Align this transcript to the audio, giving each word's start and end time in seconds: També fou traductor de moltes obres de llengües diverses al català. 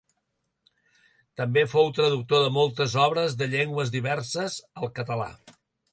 També 1.41 1.65
fou 1.73 1.91
traductor 1.99 2.41
de 2.45 2.49
moltes 2.57 2.97
obres 3.05 3.39
de 3.43 3.51
llengües 3.55 3.95
diverses 3.97 4.57
al 4.83 4.91
català. 5.01 5.33